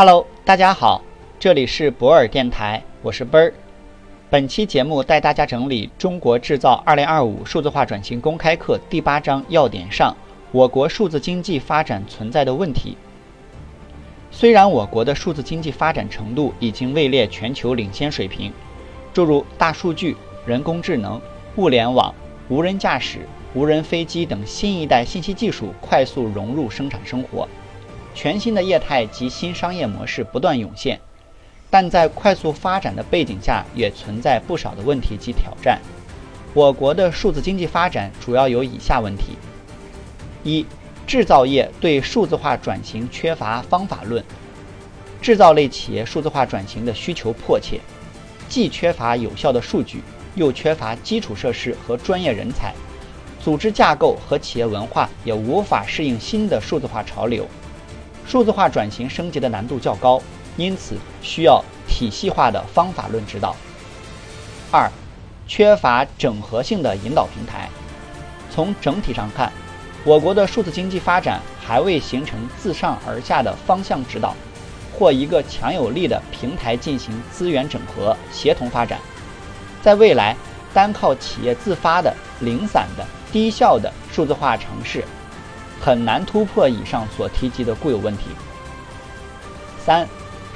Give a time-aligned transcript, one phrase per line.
[0.00, 1.02] Hello，大家好，
[1.40, 3.52] 这里是博尔电台，我是奔儿。
[4.30, 10.16] 本期节目带大家整理《中国制造2025数字化转型公开课》第八章要点上
[10.52, 12.96] 我国数字经济发展存在的问题。
[14.30, 18.52] 虽然我国的数字经济发展程度已经位列全球领先水平，
[19.12, 21.20] 诸如大数据、人工智能、
[21.56, 22.14] 物联网、
[22.48, 27.48] 无人驾驶、无人飞机等新一代信息技术快速融入生产生活。
[28.20, 30.98] 全新的业态及新商业模式不断涌现，
[31.70, 35.80] 但在快速发展的背景下，也存在不少的问题及挑战。
[36.52, 39.36] 我国的数字经济发展主要有以下问题：
[40.42, 40.66] 一、
[41.06, 44.24] 制造业对数字化转型缺乏方法论，
[45.22, 47.80] 制造类企业数字化转型的需求迫切，
[48.48, 50.02] 既缺乏有效的数据，
[50.34, 52.74] 又缺乏基础设施和专业人才，
[53.40, 57.46] 组织架构和企业文化也无法适应新的数字化潮流。
[58.28, 60.20] 数字化转型升级的难度较高，
[60.58, 63.56] 因此需要体系化的方法论指导。
[64.70, 64.86] 二，
[65.46, 67.70] 缺乏整合性的引导平台。
[68.50, 69.50] 从整体上看，
[70.04, 74.34] 我国的数字经济发展还未形成自上而下的方向指导，
[74.92, 78.98] 或一个强有力的平台进行资源整合、协同发展。
[79.80, 80.36] 在未来，
[80.74, 85.02] 单靠企业自发的、零散的、低效的数字化城市。
[85.80, 88.24] 很难突破以上所提及的固有问题。
[89.84, 90.06] 三，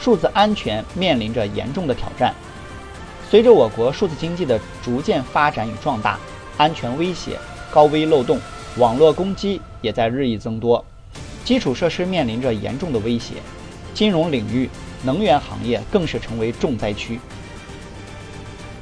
[0.00, 2.34] 数字安全面临着严重的挑战。
[3.28, 6.18] 随着我国数字经济的逐渐发展与壮大，
[6.56, 7.38] 安全威胁、
[7.70, 8.40] 高危漏洞、
[8.76, 10.84] 网络攻击也在日益增多，
[11.44, 13.34] 基础设施面临着严重的威胁，
[13.94, 14.68] 金融领域、
[15.04, 17.20] 能源行业更是成为重灾区。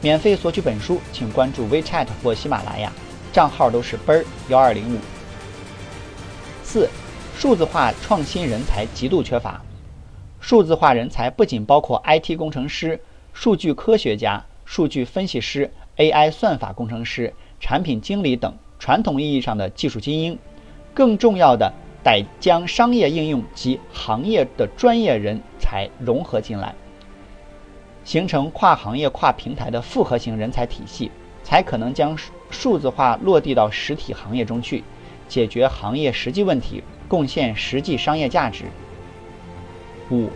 [0.00, 2.90] 免费索取本书，请关注 WeChat 或喜马拉雅，
[3.32, 4.98] 账号都是奔儿幺二零五。
[6.70, 6.86] 四，
[7.34, 9.58] 数字化创新人才极度缺乏。
[10.38, 13.00] 数字化人才不仅包括 IT 工程师、
[13.32, 20.38] 数据科学家、数据分析师、AI 算法工程师、产品经理等传统意义上的技术精英，
[20.92, 21.72] 更重要的
[22.04, 26.74] 得将商业应用及行业的专业人才融合进来，
[28.04, 31.10] 形成跨行业、跨平台的复合型人才体系，
[31.42, 32.14] 才可能将
[32.50, 34.84] 数字化落地到实体行业中去。
[35.28, 38.64] 解决行业实际问题，贡献实际商业价值。
[40.10, 40.30] 五、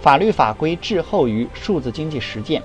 [0.00, 2.62] 法律法规滞后于数字经济实践。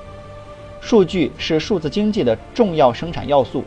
[0.82, 3.64] 数据是数字经济的重要生产要素，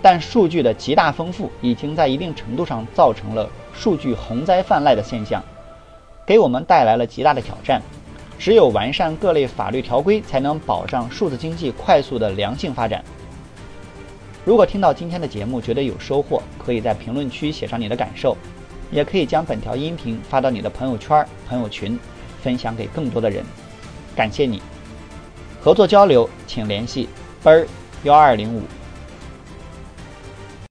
[0.00, 5.42] 但数据的极大丰富已经在一定程度上造成了数据洪灾泛滥的现象，
[6.26, 7.82] 给我们带来了极大的挑战。
[8.38, 13.02] 只有完善各类法律条规，才能保障数字经济快速的良性发展。
[14.44, 18.36] 如果听到今天的节目觉得有收获，可以在评论区写上你的感受，
[18.90, 21.98] 也可以将本条音频发到你的朋友圈、朋友群，
[22.42, 23.42] 分享给更多的人。
[24.14, 24.60] 感谢你！
[25.60, 27.08] 合作交流请联系
[27.42, 27.66] 奔儿
[28.02, 28.60] 幺二零五。